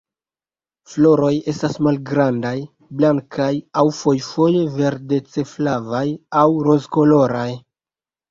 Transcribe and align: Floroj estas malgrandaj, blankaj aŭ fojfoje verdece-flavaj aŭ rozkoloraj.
Floroj 0.91 1.29
estas 1.51 1.75
malgrandaj, 1.87 2.53
blankaj 3.01 3.51
aŭ 3.81 3.85
fojfoje 3.99 4.63
verdece-flavaj 4.79 6.05
aŭ 6.45 6.49
rozkoloraj. 6.69 7.47